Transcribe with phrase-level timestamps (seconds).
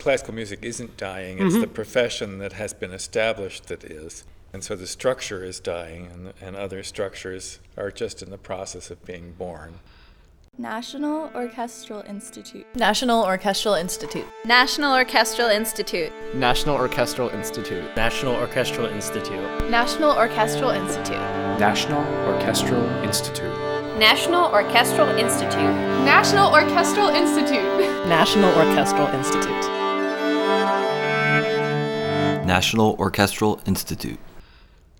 [0.00, 4.24] classical music isn't dying, it's the profession that has been established that is.
[4.52, 8.90] And so the structure is dying, and, and other structures are just in the process
[8.90, 9.78] of being born.
[10.58, 12.66] National Orchestral Institute.
[12.74, 14.26] National Orchestral Institute.
[14.44, 16.12] National Orchestral Institute.
[16.34, 17.96] National Orchestral Institute.
[17.96, 19.60] National Orchestral Institute.
[19.70, 21.12] National Orchestral Institute.
[21.58, 23.70] National Orchestral Institute.
[23.98, 25.74] National Orchestral Institute.
[26.04, 28.06] National Orchestral Institute.
[28.08, 29.79] National Orchestral Institute.
[32.50, 34.18] National Orchestral Institute.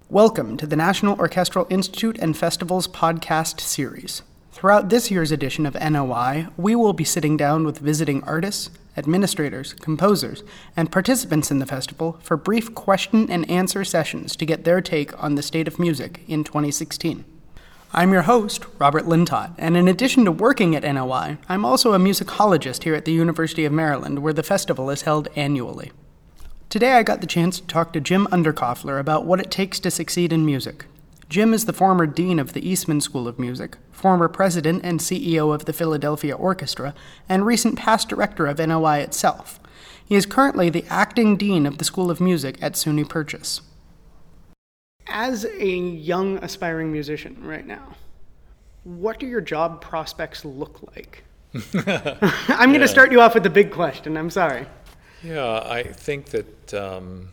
[0.08, 4.22] Welcome to the National Orchestral Institute and Festivals podcast series.
[4.52, 9.72] Throughout this year's edition of NOI, we will be sitting down with visiting artists, administrators,
[9.72, 10.44] composers,
[10.76, 15.20] and participants in the festival for brief question and answer sessions to get their take
[15.20, 17.24] on the state of music in 2016.
[17.92, 21.98] I'm your host, Robert Lintott, and in addition to working at NOI, I'm also a
[21.98, 25.90] musicologist here at the University of Maryland, where the festival is held annually.
[26.70, 29.90] Today I got the chance to talk to Jim Undercofler about what it takes to
[29.90, 30.86] succeed in music.
[31.28, 35.52] Jim is the former dean of the Eastman School of Music, former president and CEO
[35.52, 36.94] of the Philadelphia Orchestra,
[37.28, 39.58] and recent past director of NOI itself.
[40.06, 43.62] He is currently the acting dean of the School of Music at SUNY Purchase.
[45.08, 47.96] As a young aspiring musician right now,
[48.84, 51.24] what do your job prospects look like?
[52.48, 54.16] I'm going to start you off with the big question.
[54.16, 54.68] I'm sorry.
[55.22, 57.28] Yeah, I think that um,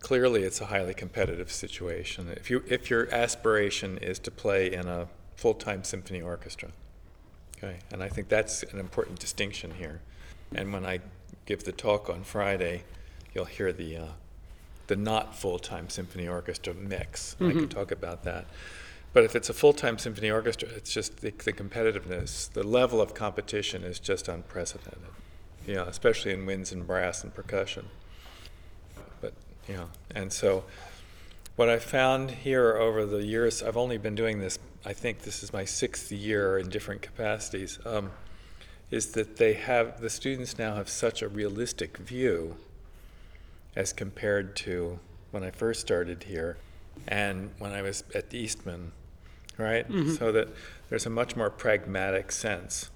[0.00, 2.28] clearly it's a highly competitive situation.
[2.36, 6.70] If you if your aspiration is to play in a full-time symphony orchestra,
[7.56, 10.00] okay, and I think that's an important distinction here.
[10.54, 11.00] And when I
[11.46, 12.84] give the talk on Friday,
[13.34, 14.06] you'll hear the uh,
[14.88, 17.36] the not full-time symphony orchestra mix.
[17.40, 18.46] I can talk about that.
[19.14, 23.14] But if it's a full-time symphony orchestra, it's just the, the competitiveness, the level of
[23.14, 25.00] competition is just unprecedented.
[25.68, 27.90] Yeah, especially in winds and brass and percussion.
[29.20, 29.34] But
[29.68, 30.64] yeah, and so
[31.56, 34.58] what I found here over the years, I've only been doing this.
[34.86, 37.78] I think this is my sixth year in different capacities.
[37.84, 38.12] Um,
[38.90, 42.56] is that they have the students now have such a realistic view
[43.76, 44.98] as compared to
[45.32, 46.56] when I first started here
[47.06, 48.92] and when I was at Eastman,
[49.58, 49.84] right?
[50.16, 50.48] So that
[50.88, 52.88] there's a much more pragmatic sense.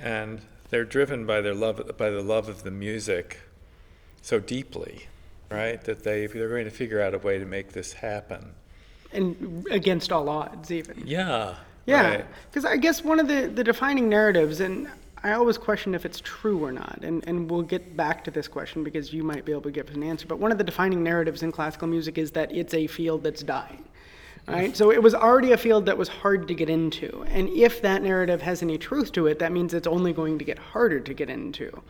[0.00, 3.40] And they're driven by their love by the love of the music
[4.22, 5.06] so deeply,
[5.50, 5.82] right?
[5.84, 8.52] That they they're going to figure out a way to make this happen.
[9.12, 11.02] And against all odds, even.
[11.04, 11.56] Yeah.
[11.86, 12.26] Yeah, right.
[12.48, 14.88] because I guess one of the, the defining narratives, and
[15.24, 18.46] I always question if it's true or not, and, and we'll get back to this
[18.46, 20.64] question because you might be able to give us an answer, but one of the
[20.64, 23.84] defining narratives in classical music is that it's a field that's dying.
[24.52, 24.76] Right?
[24.76, 27.24] So it was already a field that was hard to get into.
[27.28, 30.44] And if that narrative has any truth to it, that means it's only going to
[30.44, 31.82] get harder to get into.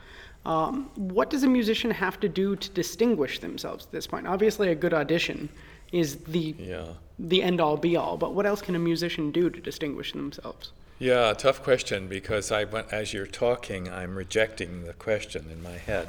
[0.47, 4.27] Um, what does a musician have to do to distinguish themselves at this point?
[4.27, 5.49] Obviously, a good audition
[5.93, 6.87] is the Yeah.
[7.19, 10.73] the end all be all, but what else can a musician do to distinguish themselves?
[10.99, 15.79] Yeah, tough question because I went, as you're talking, I'm rejecting the question in my
[15.79, 16.09] head.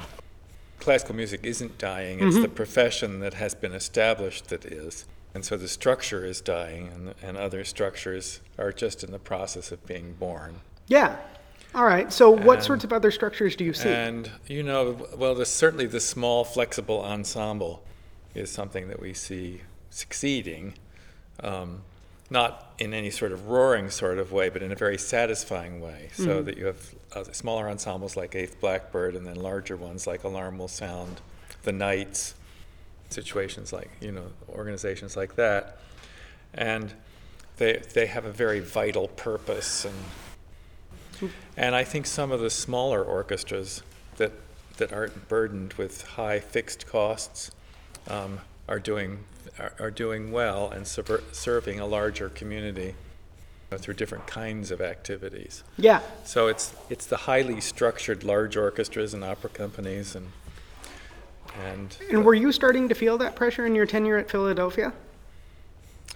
[0.80, 5.06] Classical music isn't dying, it's the profession that has been established that is.
[5.34, 9.72] And so the structure is dying, and, and other structures are just in the process
[9.72, 10.56] of being born.
[10.88, 11.16] Yeah.
[11.74, 12.12] All right.
[12.12, 13.88] So, what And- sorts of other structures do you see?
[13.88, 17.82] And, you know, well, the, certainly the small, flexible ensemble
[18.34, 20.74] is something that we see succeeding,
[21.42, 21.82] um,
[22.28, 26.10] not in any sort of roaring sort of way, but in a very satisfying way.
[26.14, 30.24] So that you have uh, smaller ensembles like Eighth Blackbird, and then larger ones like
[30.24, 31.20] Alarm Will Sound,
[31.62, 32.34] The Knights,
[33.12, 35.78] situations like, you know, organizations like that.
[36.54, 36.92] And
[37.56, 39.94] they, they have a very vital purpose and
[41.56, 43.82] and I think some of the smaller orchestras
[44.16, 44.32] that
[44.78, 47.50] that aren't burdened with high fixed costs
[48.08, 49.24] um, are doing
[49.58, 52.94] are, are doing well and subver- serving a larger community
[53.78, 55.64] through different kinds of activities.
[55.78, 56.00] yeah.
[56.24, 60.32] So it's it's the highly structured large orchestras and opera companies and
[61.66, 64.92] and And were you starting to feel that pressure in your tenure at Philadelphia?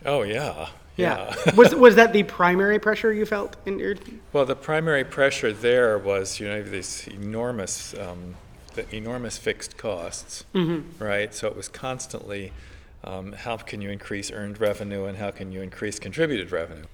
[0.04, 1.34] oh yeah yeah.
[1.56, 3.96] was was that the primary pressure you felt in your?
[4.32, 8.36] Well, the primary pressure there was, you know, these enormous, um,
[8.74, 10.44] the enormous fixed costs,
[10.98, 11.34] right?
[11.34, 12.52] So it was constantly,
[13.04, 16.84] um, how can you increase earned revenue and how can you increase contributed revenue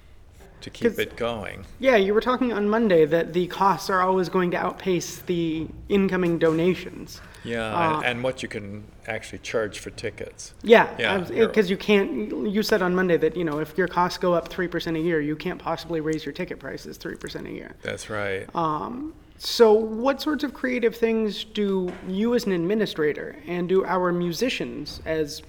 [0.63, 1.65] to keep it going?
[1.79, 5.67] Yeah, you were talking on Monday that the costs are always going to outpace the
[5.89, 7.21] incoming donations.
[7.43, 10.53] Yeah, Uh, and, and what you can actually charge for tickets.
[10.63, 12.47] Yeah, Yeah, because you can't.
[12.49, 14.99] You said on Monday that you know if your costs go up three percent a
[15.01, 17.75] year, you can't possibly raise your ticket prices three percent a year.
[17.81, 18.47] That's right.
[18.55, 24.13] Um, So, what sorts of creative things do you, as an administrator, and do our
[24.13, 25.41] musicians, as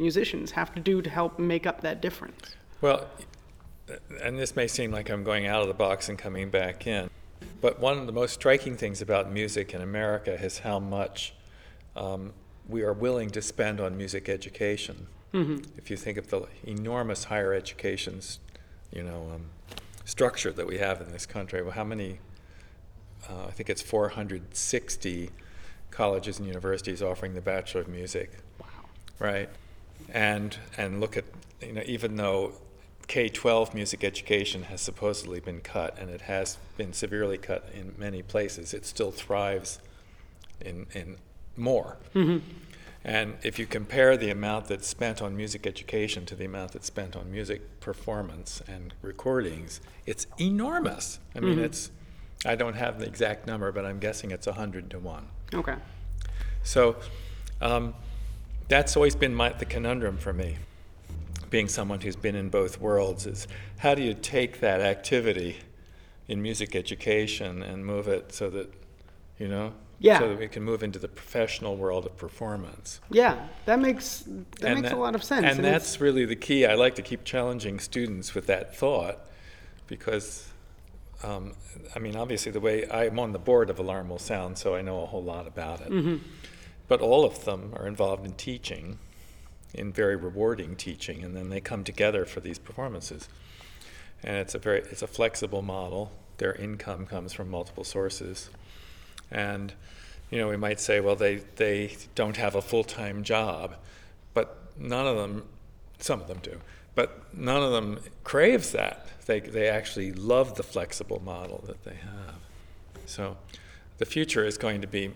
[0.00, 2.56] musicians, have to do to help make up that difference?
[2.80, 3.06] Well,
[4.22, 7.10] and this may seem like I'm going out of the box and coming back in,
[7.60, 11.34] but one of the most striking things about music in America is how much
[11.94, 12.32] um,
[12.68, 15.06] we are willing to spend on music education.
[15.32, 15.78] Mm-hmm.
[15.78, 18.20] If you think of the enormous higher education,
[18.92, 19.46] you know, um,
[20.04, 22.20] structure that we have in this country, well, how many?
[23.28, 25.30] Uh, I think it's 460
[25.90, 28.30] colleges and universities offering the Bachelor of Music.
[28.60, 28.66] Wow.
[29.18, 29.48] Right,
[30.12, 31.24] and and look at
[31.60, 32.52] you know even though
[33.08, 38.22] K-12 music education has supposedly been cut, and it has been severely cut in many
[38.22, 38.74] places.
[38.74, 39.78] It still thrives
[40.60, 41.16] in, in
[41.56, 41.98] more.
[42.14, 42.38] Mm-hmm.
[43.04, 46.88] And if you compare the amount that's spent on music education to the amount that's
[46.88, 51.20] spent on music performance and recordings, it's enormous.
[51.36, 51.64] I mean, Mhm.
[51.64, 51.92] it's,
[52.44, 55.28] I don't have the exact number, but I'm guessing it's 100 to 1.
[55.54, 55.76] Okay.
[56.64, 56.96] So
[57.60, 57.94] um,
[58.66, 60.56] that's always been my, the conundrum for me,
[61.50, 63.46] being someone who's been in both worlds, is
[63.78, 65.56] how do you take that activity
[66.28, 68.72] in music education and move it so that,
[69.38, 70.18] you know, Yeah.
[70.18, 73.00] so that we can move into the professional world of performance.
[73.10, 75.46] Yeah, that makes that And makes that- a lot of sense.
[75.46, 76.66] And it's- that's really the key.
[76.66, 79.20] I like to keep challenging students with that thought
[79.86, 80.48] because,
[81.22, 81.54] um,
[81.94, 84.82] I mean, obviously, the way I'm on the board of Alarm Will Sound, so I
[84.82, 85.90] know a whole lot about it.
[85.90, 86.20] Mhm.
[86.88, 88.98] But all of them are involved in teaching,
[89.76, 93.28] in very rewarding teaching, and then they come together for these performances.
[94.22, 96.12] And it's a very it's a flexible model.
[96.38, 98.50] Their income comes from multiple sources.
[99.30, 99.72] And
[100.30, 103.76] you know, we might say, well, they, they don't have a full time job,
[104.34, 105.44] but none of them,
[105.98, 106.60] some of them do,
[106.94, 109.06] but none of them craves that.
[109.26, 112.36] They, they actually love the flexible model that they have.
[113.06, 113.36] So
[113.98, 115.12] the future is going to be,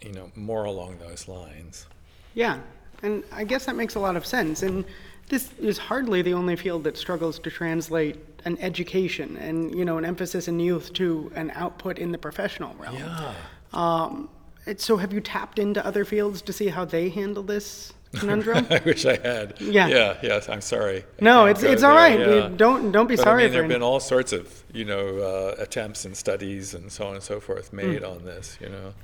[0.00, 1.86] you know, more along those lines.
[2.34, 2.60] Yeah,
[3.04, 4.62] and I guess that makes a lot of sense.
[4.62, 4.84] And
[5.28, 9.96] this is hardly the only field that struggles to translate an education and you know
[9.98, 12.96] an emphasis in youth to an output in the professional realm.
[12.96, 13.34] Yeah.
[13.72, 14.28] Um,
[14.76, 18.66] so have you tapped into other fields to see how they handle this conundrum?
[18.70, 19.60] I wish I had.
[19.60, 19.88] Yeah.
[19.88, 20.16] Yeah.
[20.22, 20.48] Yes.
[20.48, 21.04] I'm sorry.
[21.20, 22.18] No, it's- it's all right.
[22.18, 22.50] Yeah.
[22.56, 25.06] don't- don't be But, sorry I mean, there have been all sorts of you know
[25.18, 28.10] uh, attempts and studies and so on and so forth made Mm.
[28.12, 28.56] on this.
[28.60, 28.94] You know,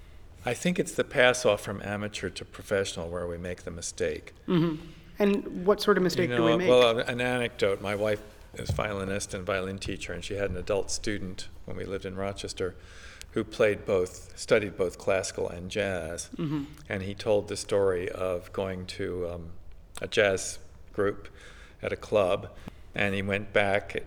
[0.45, 4.33] I think it's the pass off from amateur to professional where we make the mistake.
[4.47, 4.77] hmm
[5.19, 6.69] And what sort of mistake you do we make?
[6.69, 7.81] Well, an anecdote.
[7.83, 8.23] My wife
[8.55, 12.17] is violinist and violin teacher, and she had an adult student when we lived in
[12.17, 12.75] Rochester
[13.33, 16.31] who played both, studied both classical and jazz.
[16.37, 16.67] Mhm.
[16.89, 19.51] And he told the story of going to um,
[20.03, 20.59] a jazz
[20.93, 21.29] group
[21.83, 22.49] at a club,
[22.95, 24.03] and he went back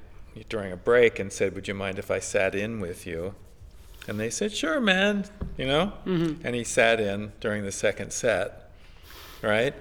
[0.49, 3.35] during a break and said, "Would you mind if I sat in with you?"
[4.07, 5.25] And they said, "Sure, man,"
[5.57, 5.93] you know.
[6.05, 6.39] Mhm.
[6.43, 8.69] And he sat in during the second set,
[9.41, 9.73] right?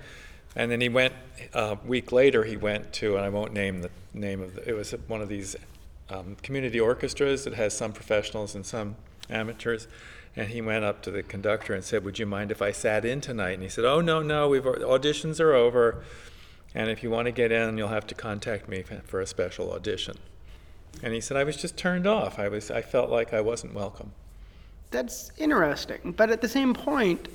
[0.55, 1.15] And then he went
[1.55, 2.45] a week later.
[2.45, 5.29] He went to, and I won't name the name of the, it was one of
[5.29, 5.57] these
[6.11, 8.97] um, community orchestras that has some professionals and some
[9.31, 9.89] amateurs.
[10.37, 13.05] And he went up to the conductor and said, "Would you mind if I sat
[13.05, 16.03] in tonight?" And he said, "Oh no, no, we've auditions are over,
[16.75, 19.73] and if you want to get in, you'll have to contact me for a special
[19.73, 20.17] audition."
[21.03, 22.39] And he said, "I was just turned off.
[22.39, 24.13] I was, I felt like I wasn't welcome."
[24.91, 26.13] That's interesting.
[26.17, 27.29] But at the same point,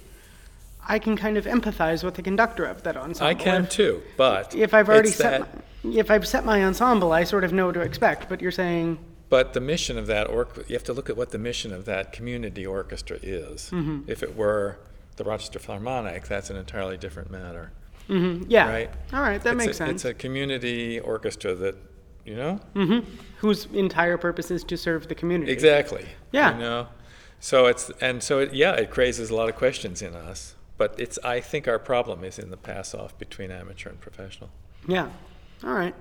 [0.87, 3.27] I can kind of empathize with the conductor of that ensemble.
[3.27, 6.63] I can If- too, but If I've already set that- my, if I've set my
[6.63, 8.29] ensemble, I sort of know what to expect.
[8.29, 8.99] But you're saying,
[9.29, 11.83] But the mission of that orchestra, you have to look at what the mission of
[11.85, 13.69] that community orchestra is.
[13.73, 14.03] Mhm.
[14.07, 14.77] If it were
[15.17, 17.71] the Rochester Philharmonic, that's an entirely different matter.
[18.07, 18.69] Mhm, yeah.
[18.69, 18.89] Right?
[19.11, 19.91] All right, that It's makes a, sense.
[19.91, 21.75] It's a community orchestra that,
[22.27, 22.59] you know?
[22.73, 22.99] hmm
[23.37, 25.51] whose entire purpose is to serve the community.
[25.51, 26.05] Exactly.
[26.31, 26.53] Yeah.
[26.53, 26.87] You know?
[27.39, 30.55] So it's, and so it, yeah, it raises a lot of questions in us.
[30.77, 34.49] But it's, I think our problem is in the pass off between amateur and professional.
[34.87, 35.09] Yeah.
[35.63, 35.93] All right.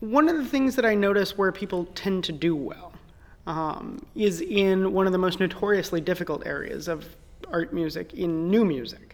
[0.00, 2.92] One of the things that I notice where people tend to do well
[3.46, 7.06] um, is in one of the most notoriously difficult areas of
[7.52, 9.07] art music, in new music.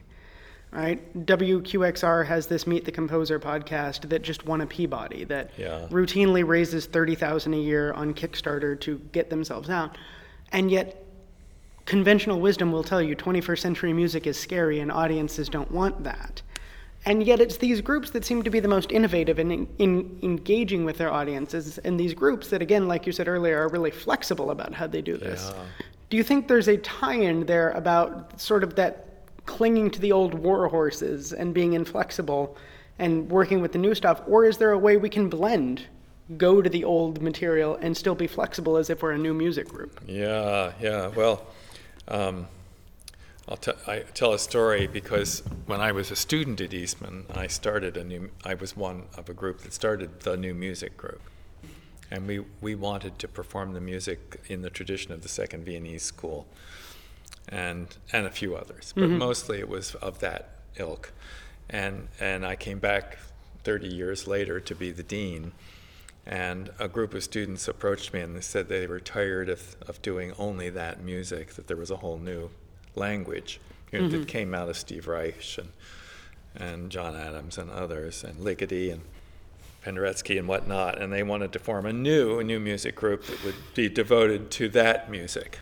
[0.75, 1.25] Right?
[1.27, 5.87] WQXR has this Meet the Composer podcast that just won a Peabody that Yeah.
[5.89, 9.97] routinely raises 30,000 a year on Kickstarter to get themselves out.
[10.51, 11.01] And yet
[11.87, 16.43] conventional wisdom will tell you 21st century music is scary and audiences don't want that.
[17.07, 20.85] And yet it's these groups that seem to be the most innovative in, in engaging
[20.85, 24.51] with their audiences, and these groups that, again, like you said earlier, are really flexible
[24.51, 25.53] about how they do this.
[25.55, 25.63] Yeah.
[26.09, 29.14] Do you think there's a tie in there about sort of that
[29.47, 32.57] clinging to the old war horses and being inflexible
[32.99, 35.87] and working with the new stuff, or is there a way we can blend
[36.39, 39.69] go to the old material and still be flexible as if we're a new music
[39.69, 40.01] group?
[40.07, 41.09] Yeah, yeah.
[41.09, 41.47] Well,
[42.09, 42.47] um,
[43.49, 47.47] I'll t- I tell a story because when I was a student at Eastman, I
[47.47, 48.31] started a new.
[48.45, 51.21] I was one of a group that started the new music group,
[52.11, 56.03] and we we wanted to perform the music in the tradition of the Second Viennese
[56.03, 56.47] School,
[57.49, 59.19] and and a few others, but mm-hmm.
[59.19, 61.13] mostly it was of that ilk,
[61.69, 63.19] and and I came back
[63.65, 65.53] 30 years later to be the dean.
[66.27, 70.01] And a group of students approached me and they said they were tired of, of
[70.01, 72.51] doing only that music, that there was a whole new
[72.95, 73.61] language
[73.93, 74.27] you know, that mm-hmm.
[74.27, 75.69] came out of Steve Reich and,
[76.55, 79.03] and John Adams and others, and Ligeti and
[79.85, 81.01] Penderecki and whatnot.
[81.01, 84.51] And they wanted to form a new, a new music group that would be devoted
[84.53, 85.61] to that music.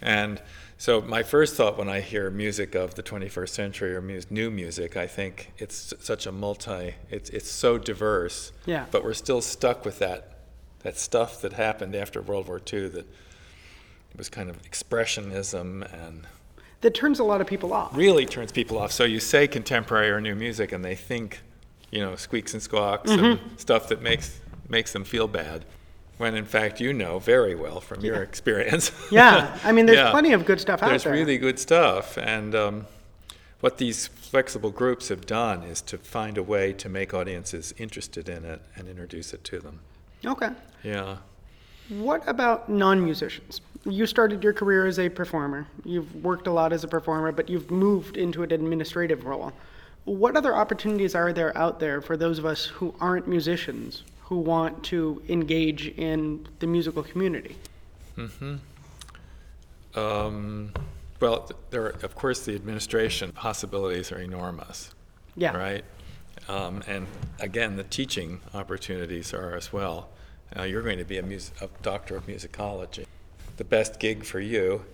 [0.00, 0.40] And
[0.80, 4.96] so my first thought when I hear music of the 21st century or new music,
[4.96, 8.52] I think it's such a multi, it's, it's so diverse.
[8.64, 8.86] Yeah.
[8.92, 10.38] But we're still stuck with that,
[10.84, 13.06] that stuff that happened after World War II that
[14.16, 16.28] was kind of expressionism and
[16.82, 17.96] That turns a lot of people off.
[17.96, 18.92] really turns people off.
[18.92, 21.40] So you say contemporary or new music and they think,
[21.90, 23.56] you know, squeaks and squawks and mm-hmm.
[23.56, 25.64] stuff that makes, makes them feel bad.
[26.18, 28.90] When in fact you know very well from your experience.
[29.10, 30.10] Yeah, I mean, there's Yeah.
[30.10, 31.12] plenty of good stuff out There's there.
[31.14, 32.86] There's really good stuff, and um,
[33.60, 38.28] what these flexible groups have done is to find a way to make audiences interested
[38.28, 39.80] in it and introduce it to them.
[40.24, 40.50] Okay.
[40.82, 41.16] Yeah.
[41.88, 43.60] What about non musicians?
[43.84, 45.66] You started your career as a performer.
[45.84, 49.52] You've worked a lot as a performer, but you've moved into an administrative role.
[50.04, 54.36] What other opportunities are there out there for those of us who aren't musicians who
[54.36, 57.56] want to engage in the musical community?
[59.94, 60.72] Um,
[61.18, 64.94] well, there are, of course, the administration possibilities are enormous.
[65.34, 65.56] Yeah.
[65.56, 65.84] Right.
[66.46, 67.06] Um, and
[67.40, 70.10] again, the teaching opportunities are as well.
[70.56, 73.06] Uh, you're going to be a, mus- a doctor of musicology.
[73.56, 74.84] The best gig for you,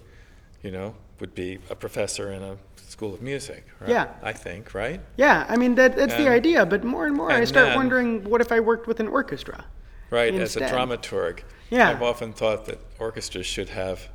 [0.65, 2.57] you know, would be a professor in a
[2.89, 3.65] school of music.
[3.81, 3.91] Right?
[3.91, 4.07] Yeah.
[4.23, 5.01] I think, right?
[5.17, 7.69] Yeah, I mean, that, that's the And- idea, but more and more I and start
[7.69, 9.65] then- wondering what if I worked with an orchestra?
[10.11, 10.63] Right, Instead.
[10.65, 11.41] as a dramaturg.
[11.71, 11.91] Yeah.
[11.91, 14.09] I've often thought that orchestras should have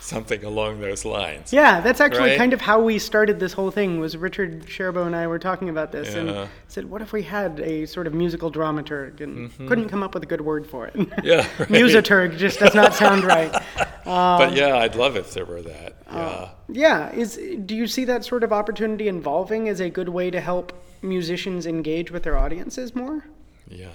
[0.00, 1.52] something along those lines.
[1.52, 2.38] Yeah, that's actually Right?
[2.38, 3.98] kind of how we started this whole thing.
[3.98, 6.20] Was Richard Sherbo and I were talking about this, Yeah.
[6.20, 10.14] and said, "What if we had a sort of musical dramaturg?" And couldn't come up
[10.14, 10.94] with a good word for it.
[10.94, 11.20] Mm-hmm.
[11.26, 11.68] Yeah, right.
[11.68, 13.52] Musaturg just does not sound right.
[14.06, 15.96] but yeah, I'd love if there were that.
[16.10, 16.50] Yeah.
[16.68, 17.36] Yeah, is
[17.66, 20.72] do you see that sort of opportunity involving as a good way to help
[21.02, 23.24] musicians engage with their audiences more?
[23.68, 23.88] Yeah.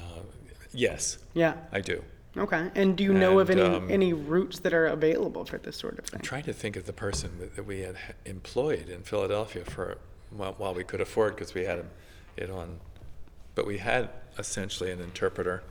[0.74, 1.56] Yes, Yeah.
[1.74, 2.02] I do.
[2.38, 2.70] Okay.
[2.76, 6.00] And do you know of any um, any routes that are available for this sort
[6.00, 6.20] of thing?
[6.20, 9.98] I'm trying to think of the person that- that we had employed in Philadelphia for
[10.30, 11.84] while, while we could afford because we had
[12.38, 12.80] it on,
[13.54, 15.62] but we had essentially an interpreter.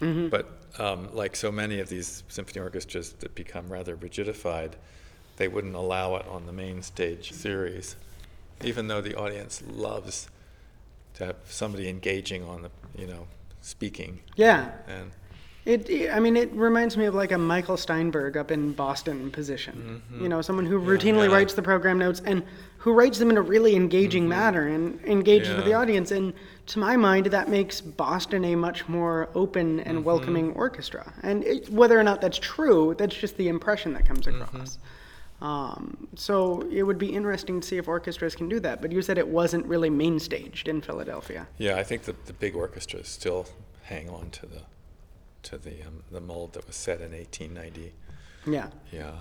[0.00, 0.28] Mm-hmm.
[0.28, 4.72] But um, like so many of these symphony orchestras that become rather rigidified,
[5.36, 7.96] they wouldn't allow it on the main stage series,
[8.64, 10.28] even though the audience loves
[11.14, 13.26] to have somebody engaging on the, you know,
[13.62, 14.20] speaking.
[14.36, 14.70] Yeah.
[14.86, 15.10] And
[15.64, 20.02] It, I mean, it reminds me of like a Michael Steinberg up in Boston position.
[20.20, 21.30] You know, someone who routinely Mm-hmm.
[21.30, 21.36] yeah.
[21.36, 22.42] writes the program notes and
[22.78, 25.80] who writes them in a really engaging manner and engages with the Mm-hmm.
[25.80, 26.10] Audience.
[26.12, 26.34] And
[26.66, 30.04] to my mind, that makes Boston a much more open and Mm-hmm.
[30.06, 31.12] welcoming orchestra.
[31.22, 34.42] And it, whether or not that's true, that's just the impression that comes Mm-hmm.
[34.42, 34.78] across.
[35.40, 38.80] Um, so it would be interesting to see if orchestras can do that.
[38.80, 41.46] But you said it wasn't really main staged in Philadelphia.
[41.58, 43.46] Yeah, I think the, the big orchestras still
[43.82, 44.62] hang on to the
[45.44, 47.92] to the um, the mold that was set in 1890.
[48.50, 49.12] Yeah, Yeah,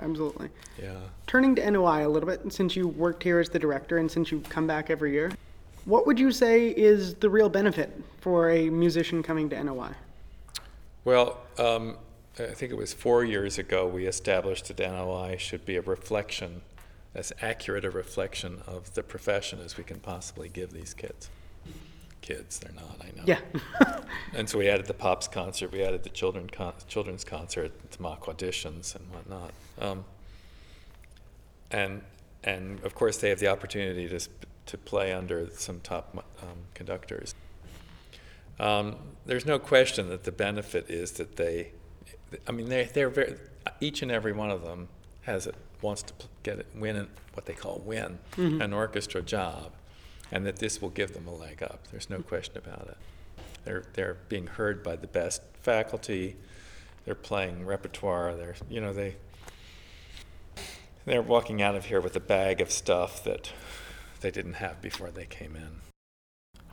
[0.00, 0.48] absolutely.
[0.82, 0.96] yeah.
[1.26, 4.30] Turning to NOI a little bit, since you worked here as the director and since
[4.32, 5.30] you come back every year,
[5.84, 9.90] what would you say is the real benefit for a musician coming to NOI?
[11.04, 11.96] Well, um,
[12.38, 16.62] I think it was four years ago we established that NOI should be a reflection,
[17.14, 21.30] as accurate a reflection of the profession as we can possibly give these kids.
[22.20, 23.24] Kids, they're not, I know.
[23.26, 23.40] Yeah.
[24.32, 28.02] And so we added the Pops concert, we added the children con- children's concert, the
[28.02, 29.50] mock auditions and whatnot.
[29.80, 30.04] Um,
[31.70, 32.02] and
[32.44, 34.20] and of course they have the opportunity to
[34.70, 37.34] to play under some top um, conductors.
[38.60, 38.96] Um,
[39.26, 41.72] there's no question that the benefit is that they,
[42.46, 43.34] I mean, they they're very
[43.80, 44.88] each and every one of them
[45.22, 46.12] has it wants to
[46.42, 48.18] get it win an- what they call win
[48.62, 49.72] an orchestra job,
[50.30, 51.88] and that this will give them a leg up.
[51.90, 52.96] There's no question about it.
[53.64, 56.36] They're they're being heard by the best faculty.
[57.04, 58.36] They're playing repertoire.
[58.36, 59.16] They're you know they
[61.06, 63.50] they're walking out of here with a bag of stuff that
[64.20, 65.80] they didn't have before they came in.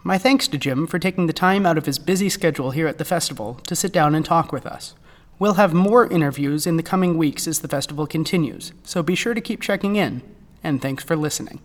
[0.04, 2.98] My thanks to Jim for taking the time out of his busy schedule here at
[2.98, 4.96] the festival to sit down and talk with us.
[5.40, 9.34] We'll have more interviews in the coming weeks as the festival continues, so be sure
[9.34, 10.22] to keep checking in,
[10.64, 11.60] and thanks for listening.